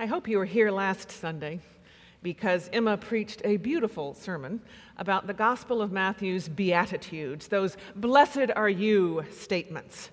[0.00, 1.60] I hope you were here last Sunday
[2.22, 4.62] because Emma preached a beautiful sermon
[4.96, 10.08] about the Gospel of Matthew's Beatitudes, those blessed are you statements.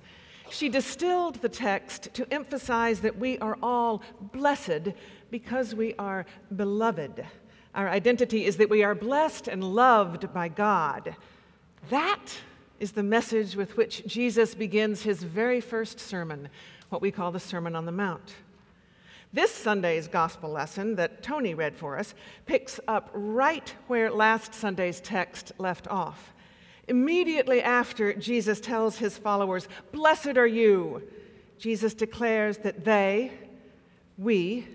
[0.49, 4.01] She distilled the text to emphasize that we are all
[4.33, 4.89] blessed
[5.31, 7.25] because we are beloved.
[7.73, 11.15] Our identity is that we are blessed and loved by God.
[11.89, 12.25] That
[12.81, 16.49] is the message with which Jesus begins his very first sermon,
[16.89, 18.35] what we call the Sermon on the Mount.
[19.33, 22.13] This Sunday's gospel lesson that Tony read for us
[22.45, 26.33] picks up right where last Sunday's text left off.
[26.87, 31.03] Immediately after Jesus tells his followers, Blessed are you,
[31.59, 33.31] Jesus declares that they,
[34.17, 34.65] we,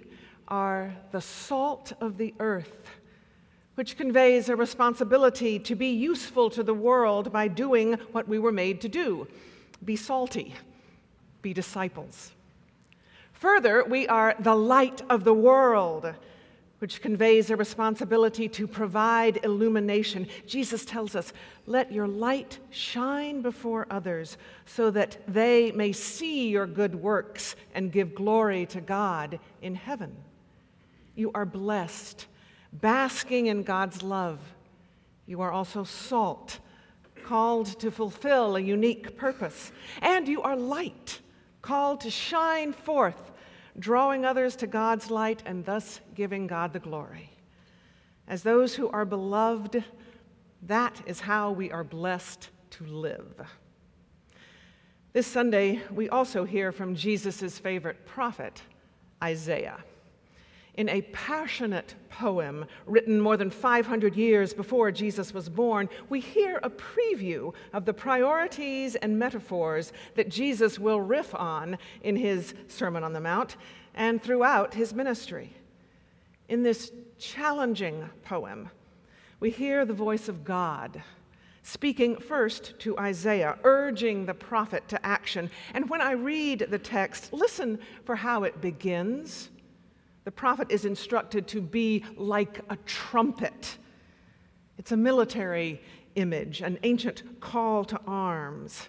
[0.48, 2.91] are the salt of the earth,
[3.77, 8.52] which conveys a responsibility to be useful to the world by doing what we were
[8.52, 9.27] made to do
[9.82, 10.55] be salty,
[11.41, 12.32] be disciples.
[13.42, 16.14] Further, we are the light of the world,
[16.78, 20.28] which conveys a responsibility to provide illumination.
[20.47, 21.33] Jesus tells us,
[21.66, 27.91] Let your light shine before others so that they may see your good works and
[27.91, 30.14] give glory to God in heaven.
[31.16, 32.28] You are blessed,
[32.72, 34.38] basking in God's love.
[35.27, 36.61] You are also salt,
[37.25, 39.72] called to fulfill a unique purpose.
[40.00, 41.19] And you are light,
[41.61, 43.31] called to shine forth
[43.78, 47.31] drawing others to God's light and thus giving God the glory.
[48.28, 49.84] As those who are beloved,
[50.62, 53.41] that is how we are blessed to live.
[55.12, 58.62] This Sunday, we also hear from Jesus' favorite prophet,
[59.23, 59.84] Isaiah.
[60.77, 66.61] In a passionate poem written more than 500 years before Jesus was born, we hear
[66.62, 73.05] a preview of the priorities and metaphors that Jesus will riff on in his Sermon
[73.05, 73.56] on the Mount
[73.95, 75.53] and throughout his ministry.
[76.48, 78.70] In this challenging poem,
[79.41, 81.03] we hear the voice of God
[81.62, 85.50] speaking first to Isaiah, urging the prophet to action.
[85.75, 89.50] And when I read the text, listen for how it begins
[90.25, 93.78] the prophet is instructed to be like a trumpet.
[94.78, 95.81] It's a military
[96.15, 98.88] image, an ancient call to arms.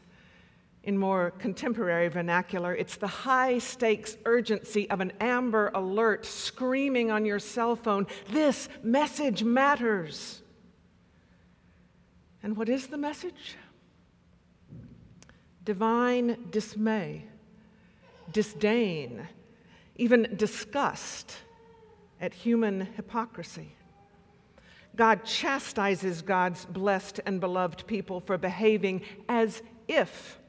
[0.84, 7.26] In more contemporary vernacular, it's the high stakes urgency of an amber alert screaming on
[7.26, 10.42] your cell phone this message matters.
[12.44, 13.56] And what is the message?
[15.64, 17.24] Divine dismay,
[18.34, 19.26] disdain,
[19.96, 21.38] even disgust
[22.20, 23.76] at human hypocrisy.
[24.96, 30.40] God chastises God's blessed and beloved people for behaving as if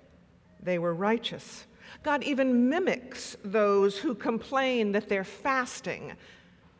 [0.62, 1.66] they were righteous.
[2.03, 6.12] God even mimics those who complain that their fasting,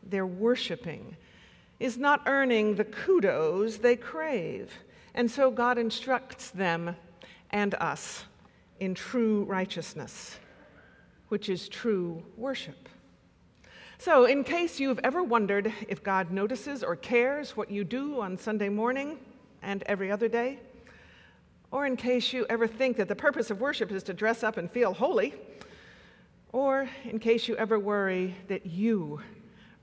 [0.03, 1.15] their worshiping,
[1.79, 4.71] is not earning the kudos they crave.
[5.13, 6.95] And so God instructs them
[7.49, 8.25] and us
[8.79, 10.37] in true righteousness
[11.29, 12.89] which is true worship.
[13.97, 18.37] So, in case you've ever wondered if God notices or cares what you do on
[18.37, 19.17] Sunday morning
[19.61, 20.59] and every other day,
[21.71, 24.57] or in case you ever think that the purpose of worship is to dress up
[24.57, 25.33] and feel holy,
[26.51, 29.21] or in case you ever worry that you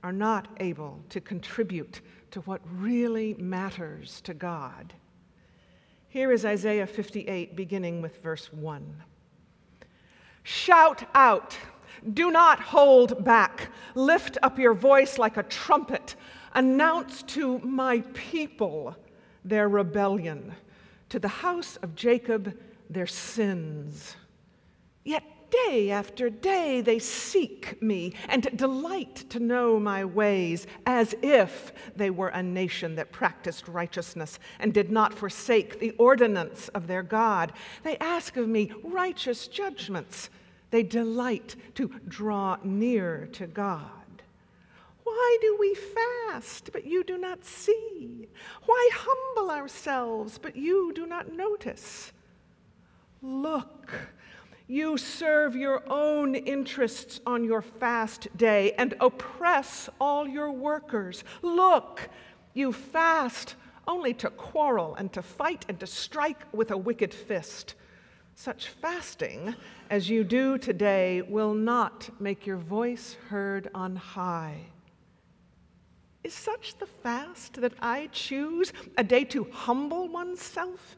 [0.03, 2.01] are not able to contribute
[2.31, 4.93] to what really matters to God,
[6.09, 9.03] here is Isaiah 58, beginning with verse 1.
[10.43, 11.57] Shout out.
[12.13, 13.69] Do not hold back.
[13.95, 16.15] Lift up your voice like a trumpet.
[16.53, 18.95] Announce to my people
[19.45, 20.53] their rebellion,
[21.09, 22.57] to the house of Jacob
[22.89, 24.15] their sins.
[25.03, 25.23] Yet
[25.67, 32.09] day after day they seek me and delight to know my ways, as if they
[32.09, 37.53] were a nation that practiced righteousness and did not forsake the ordinance of their God.
[37.83, 40.29] They ask of me righteous judgments.
[40.71, 43.89] They delight to draw near to God.
[45.03, 48.27] Why do we fast, but you do not see?
[48.65, 52.11] Why humble ourselves, but you do not notice?
[53.21, 53.91] Look,
[54.73, 61.23] you serve your own interests on your fast day and oppress all your workers.
[61.43, 62.09] Look,
[62.55, 63.53] you fast
[63.87, 67.75] only to quarrel and to fight and to strike with a wicked fist.
[68.33, 69.53] Such fasting
[69.91, 74.57] as you do today will not make your voice heard on high.
[76.23, 80.97] Is such the fast that I choose, a day to humble oneself?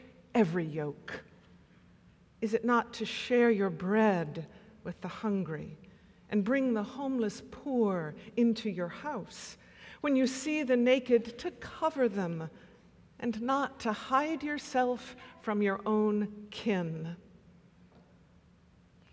[0.33, 1.23] every yoke?
[2.41, 4.47] Is it not to share your bread
[4.83, 5.77] with the hungry
[6.29, 9.57] and bring the homeless poor into your house?
[10.01, 12.49] When you see the naked, to cover them
[13.19, 17.15] and not to hide yourself from your own kin.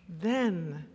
[0.09, 0.87] Then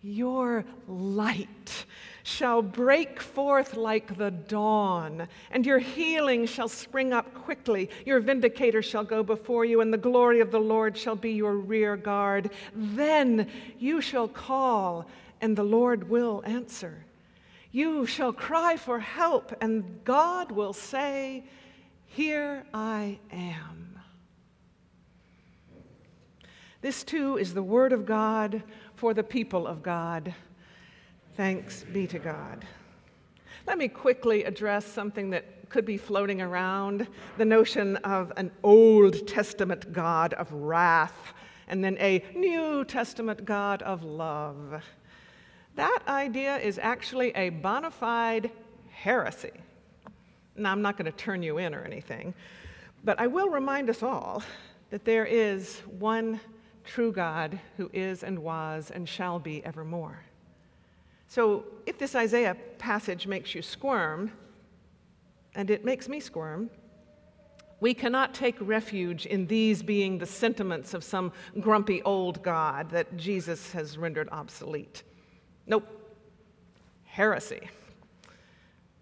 [0.00, 1.85] your light
[2.26, 7.88] shall break forth like the dawn, and your healing shall spring up quickly.
[8.04, 11.54] Your vindicator shall go before you, and the glory of the Lord shall be your
[11.54, 12.50] rear guard.
[12.74, 15.06] Then you shall call,
[15.40, 17.04] and the Lord will answer.
[17.70, 21.44] You shall cry for help, and God will say,
[22.06, 24.00] Here I am.
[26.80, 28.64] This too is the word of God
[28.96, 30.34] for the people of God.
[31.36, 32.64] Thanks be to God.
[33.66, 37.06] Let me quickly address something that could be floating around
[37.36, 41.34] the notion of an Old Testament God of wrath
[41.68, 44.82] and then a New Testament God of love.
[45.74, 48.50] That idea is actually a bona fide
[48.90, 49.52] heresy.
[50.56, 52.32] Now, I'm not going to turn you in or anything,
[53.04, 54.42] but I will remind us all
[54.88, 56.40] that there is one
[56.82, 60.24] true God who is and was and shall be evermore.
[61.28, 64.32] So if this Isaiah passage makes you squirm,
[65.54, 66.70] and it makes me squirm,
[67.80, 73.16] we cannot take refuge in these being the sentiments of some grumpy old God that
[73.16, 75.02] Jesus has rendered obsolete.
[75.66, 75.86] Nope.
[77.04, 77.68] Heresy.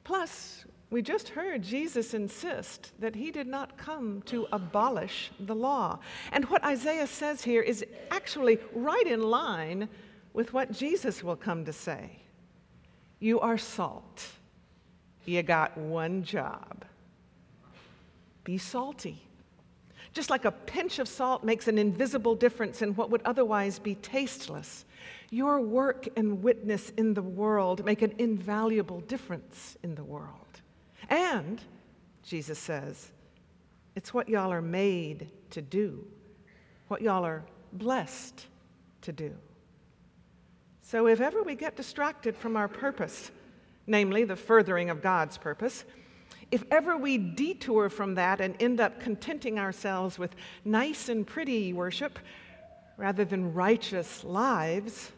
[0.02, 5.98] Plus, we just heard Jesus insist that he did not come to abolish the law.
[6.32, 9.88] And what Isaiah says here is actually right in line
[10.34, 12.10] with what Jesus will come to say.
[13.20, 14.26] You are salt.
[15.24, 16.84] You got one job
[18.44, 19.26] be salty.
[20.12, 23.96] Just like a pinch of salt makes an invisible difference in what would otherwise be
[23.96, 24.84] tasteless,
[25.30, 30.30] your work and witness in the world make an invaluable difference in the world.
[31.08, 31.60] And,
[32.22, 33.10] Jesus says,
[33.96, 36.06] it's what y'all are made to do,
[36.88, 37.42] what y'all are
[37.72, 38.46] blessed
[39.02, 39.34] to do.
[40.86, 43.30] So if ever we get distracted from our purpose,
[43.86, 45.86] namely the furthering of God's purpose,
[46.50, 51.72] if ever we detour from that and end up contenting ourselves with nice and pretty
[51.72, 52.18] worship
[52.98, 55.10] rather than righteous lives,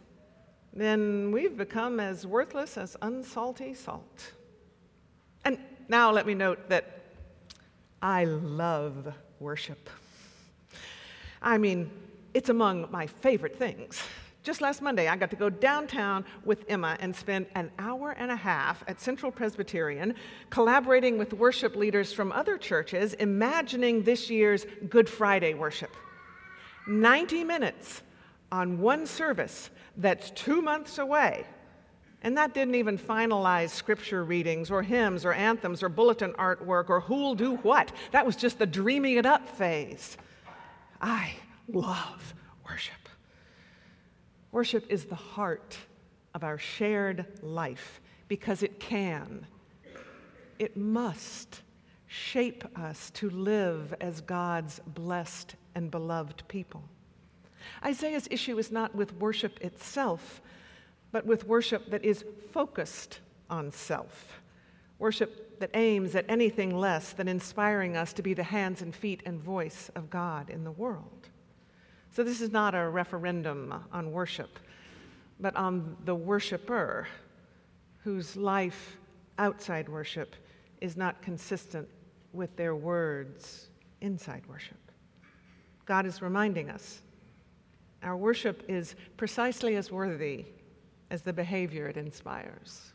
[0.73, 4.35] then we've become as worthless as unsalty salt.
[5.45, 5.59] And
[5.89, 7.01] now let me note that
[8.01, 9.91] I love worship.
[11.43, 11.91] I mean,
[12.35, 14.01] it's among my favorite things.
[14.47, 18.31] Just last Monday, I got to go downtown with Emma and spend an hour and
[18.31, 20.15] a half at Central Presbyterian
[20.51, 25.91] collaborating with worship leaders from other churches, imagining this year's Good Friday worship.
[26.87, 28.03] 90 minutes
[28.53, 31.45] on one service that's two months away.
[32.23, 37.01] And that didn't even finalize scripture readings or hymns or anthems or bulletin artwork or
[37.01, 37.91] who'll do what.
[38.13, 40.17] That was just the dreaming it up phase.
[41.01, 41.33] I
[41.67, 42.33] love
[42.65, 43.06] worship.
[44.57, 45.77] Worship is the heart
[46.33, 49.47] of our shared life because it can,
[50.59, 51.61] it must
[52.07, 56.83] shape us to live as God's blessed and beloved people.
[57.85, 60.41] Isaiah's issue is not with worship itself,
[61.13, 63.21] but with worship that is focused
[63.51, 64.41] on self.
[64.99, 69.23] Worship that aims at anything less than inspiring us to be the hands and feet
[69.27, 71.29] and voice of God in the world.
[72.17, 74.59] So, this is not a referendum on worship,
[75.39, 77.07] but on the worshiper
[78.05, 78.97] whose life
[79.37, 80.35] outside worship
[80.81, 81.87] is not consistent
[82.33, 83.69] with their words
[84.01, 84.79] inside worship.
[85.85, 87.03] God is reminding us
[88.03, 90.47] our worship is precisely as worthy
[91.11, 92.95] as the behavior it inspires.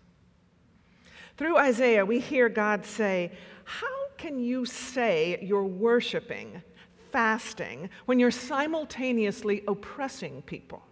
[1.38, 3.34] Through Isaiah, we hear God say,
[3.66, 6.64] How can you say you're worshiping
[7.12, 10.84] fasting when you're simultaneously oppressing people.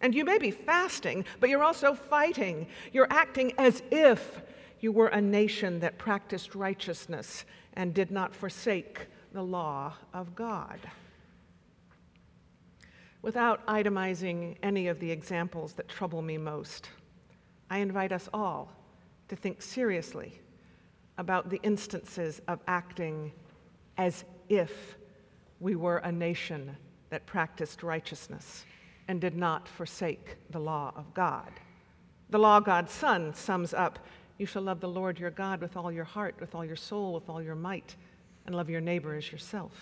[0.00, 2.66] And you may be fasting, but you're also fighting.
[2.92, 4.42] You're acting as if
[4.80, 7.44] you were a nation that practiced righteousness
[7.74, 10.80] and did not forsake the law of God.
[13.22, 16.90] Without itemizing any of the examples that trouble me most,
[17.70, 18.70] I invite us all
[19.28, 20.40] to think seriously
[21.18, 23.32] about the instances of acting
[23.96, 24.96] as if
[25.60, 26.76] we were a nation
[27.10, 28.64] that practiced righteousness
[29.08, 31.50] and did not forsake the law of God.
[32.30, 33.98] The law God's Son sums up
[34.38, 37.14] You shall love the Lord your God with all your heart, with all your soul,
[37.14, 37.96] with all your might,
[38.44, 39.72] and love your neighbor as yourself.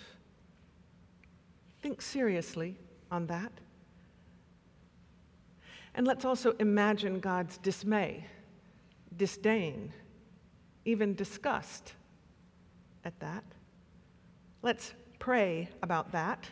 [1.82, 2.76] Think seriously
[3.10, 3.52] on that.
[5.94, 8.24] And let's also imagine God's dismay,
[9.16, 9.92] disdain,
[10.84, 11.94] even disgust
[13.04, 13.44] at that.
[14.62, 16.46] Let's pray about that.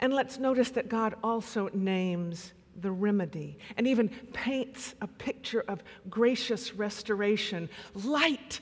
[0.00, 5.82] And let's notice that God also names the remedy and even paints a picture of
[6.10, 8.60] gracious restoration, light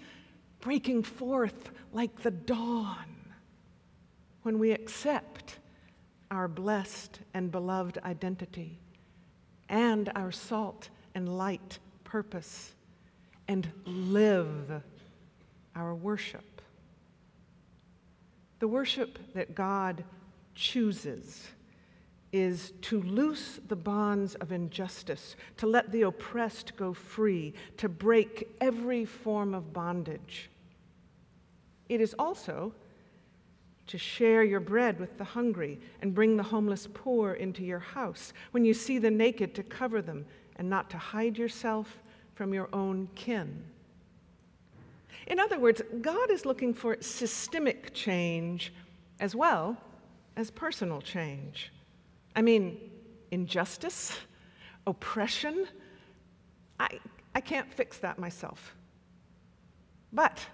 [0.60, 3.16] breaking forth like the dawn
[4.44, 5.58] when we accept
[6.30, 8.78] our blessed and beloved identity
[9.68, 12.72] and our salt and light purpose
[13.48, 14.80] and live
[15.75, 16.57] our worship.
[18.58, 20.04] The worship that God
[20.54, 21.48] chooses
[22.32, 28.48] is to loose the bonds of injustice, to let the oppressed go free, to break
[28.60, 30.50] every form of bondage.
[31.88, 32.74] It is also
[33.86, 38.34] to share your bread with the hungry and bring the homeless poor into your house.
[38.50, 41.98] When you see the naked, to cover them and not to hide yourself
[42.34, 43.64] from your own kin.
[45.26, 48.72] In other words, God is looking for systemic change
[49.20, 49.76] as well
[50.36, 51.72] as personal change.
[52.34, 52.78] I mean,
[53.30, 54.16] injustice,
[54.86, 55.66] oppression,
[56.78, 56.88] I,
[57.34, 58.74] I can't fix that myself.
[60.12, 60.44] But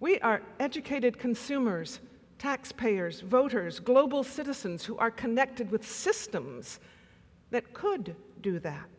[0.00, 2.00] we are educated consumers,
[2.38, 6.80] taxpayers, voters, global citizens who are connected with systems
[7.50, 8.90] that could do that.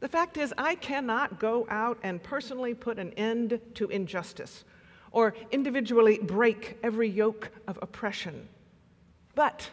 [0.00, 4.64] The fact is, I cannot go out and personally put an end to injustice
[5.12, 8.48] or individually break every yoke of oppression.
[9.34, 9.68] But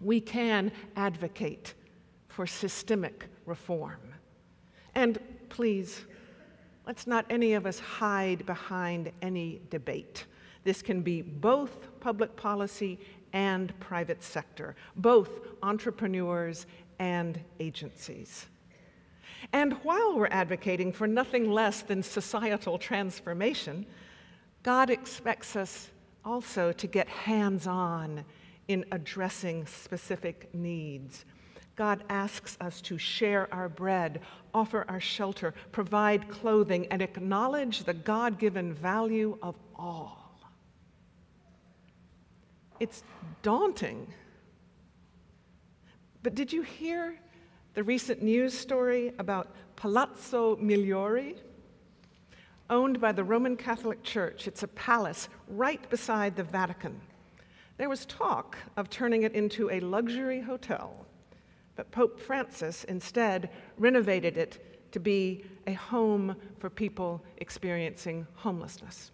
[0.00, 1.74] we can advocate
[2.28, 4.00] for systemic reform.
[4.94, 5.18] And
[5.48, 6.04] please,
[6.86, 10.26] let's not any of us hide behind any debate.
[10.64, 12.98] This can be both public policy
[13.32, 15.30] and private sector, both
[15.62, 16.66] entrepreneurs
[16.98, 18.46] and agencies.
[19.52, 23.86] And while we're advocating for nothing less than societal transformation,
[24.62, 25.90] God expects us
[26.24, 28.24] also to get hands on
[28.68, 31.24] in addressing specific needs.
[31.76, 34.20] God asks us to share our bread,
[34.54, 40.40] offer our shelter, provide clothing, and acknowledge the God given value of all.
[42.80, 43.04] It's
[43.42, 44.06] daunting.
[46.22, 47.18] But did you hear
[47.76, 51.36] the recent news story about Palazzo Migliori,
[52.70, 54.48] owned by the Roman Catholic Church.
[54.48, 56.98] It's a palace right beside the Vatican.
[57.76, 61.04] There was talk of turning it into a luxury hotel,
[61.74, 69.10] but Pope Francis instead renovated it to be a home for people experiencing homelessness.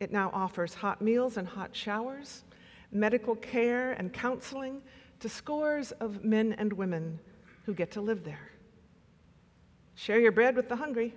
[0.00, 2.42] It now offers hot meals and hot showers,
[2.90, 4.82] medical care and counseling
[5.20, 7.20] to scores of men and women
[7.70, 8.50] who get to live there.
[9.94, 11.14] Share your bread with the hungry,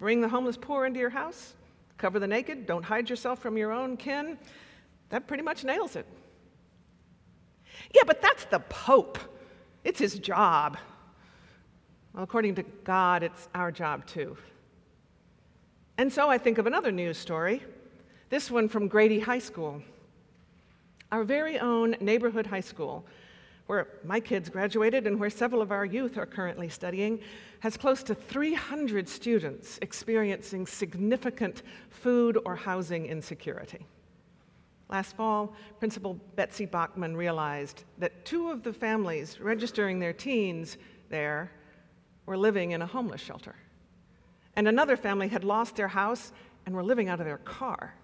[0.00, 1.54] bring the homeless poor into your house,
[1.96, 4.36] cover the naked, don't hide yourself from your own kin.
[5.10, 6.04] That pretty much nails it.
[7.94, 9.16] Yeah, but that's the Pope.
[9.84, 10.76] It's his job.
[12.12, 14.36] Well, according to God, it's our job too.
[15.98, 17.62] And so I think of another news story,
[18.28, 19.80] this one from Grady High School.
[21.12, 23.06] Our very own neighborhood high school
[23.66, 27.20] where my kids graduated and where several of our youth are currently studying,
[27.60, 33.86] has close to 300 students experiencing significant food or housing insecurity.
[34.88, 40.76] Last fall, Principal Betsy Bockman realized that two of the families registering their teens
[41.08, 41.50] there
[42.24, 43.56] were living in a homeless shelter.
[44.54, 46.32] And another family had lost their house
[46.66, 47.94] and were living out of their car.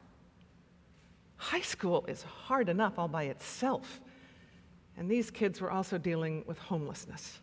[1.36, 4.00] High school is hard enough all by itself
[4.96, 7.40] and these kids were also dealing with homelessness.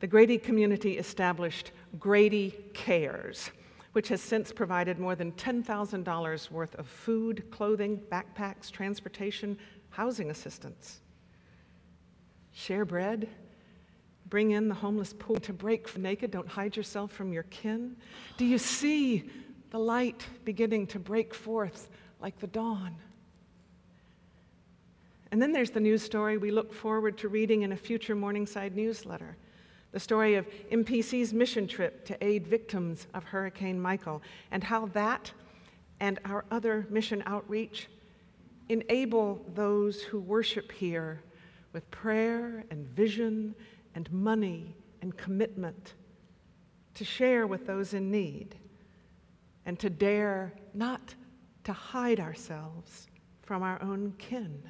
[0.00, 3.50] The Grady community established Grady Cares,
[3.92, 9.56] which has since provided more than $10,000 worth of food, clothing, backpacks, transportation,
[9.90, 11.00] housing assistance.
[12.52, 13.28] Share bread,
[14.28, 17.96] bring in the homeless poor to break naked, don't hide yourself from your kin.
[18.36, 19.30] Do you see
[19.74, 21.88] the light beginning to break forth
[22.20, 22.94] like the dawn.
[25.34, 28.76] And then there's the news story we look forward to reading in a future Morningside
[28.76, 29.36] newsletter
[29.90, 34.22] the story of MPC's mission trip to aid victims of Hurricane Michael,
[34.52, 35.32] and how that
[35.98, 37.88] and our other mission outreach
[38.68, 41.20] enable those who worship here
[41.72, 43.56] with prayer and vision
[43.96, 45.94] and money and commitment
[46.94, 48.54] to share with those in need
[49.66, 51.12] and to dare not
[51.64, 53.08] to hide ourselves
[53.42, 54.62] from our own kin.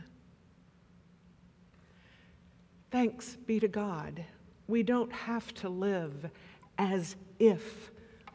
[2.94, 4.24] Thanks be to God
[4.68, 6.30] we don't have to live
[6.78, 7.90] as if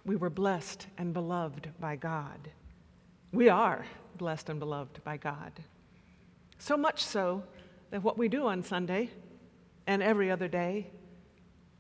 [0.06, 2.50] we were blessed and beloved by God.
[3.32, 3.86] We are
[4.18, 5.54] blessed and beloved by God.
[6.58, 7.44] So much so
[7.92, 9.10] that what we do on Sunday
[9.88, 10.88] and every other day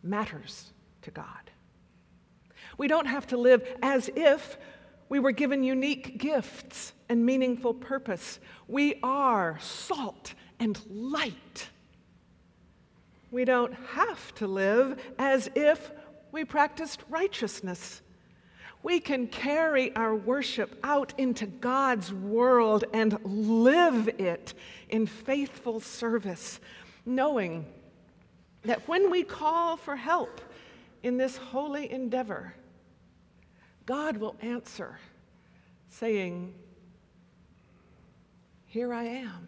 [0.01, 0.71] matters
[1.01, 1.51] to God.
[2.77, 4.57] We don't have to live as if
[5.09, 8.39] we were given unique gifts and meaningful purpose.
[8.69, 11.69] We are salt and light
[13.31, 15.91] we don't have to live as if
[16.31, 18.01] we practiced righteousness.
[18.81, 24.53] We can carry our worship out into God's world and live it
[24.89, 26.59] in faithful service,
[27.05, 27.65] knowing
[28.63, 30.41] that when we call for help
[31.03, 32.53] in this holy endeavor,
[33.85, 34.99] God will answer,
[35.89, 36.53] saying,
[38.65, 39.47] Here I am.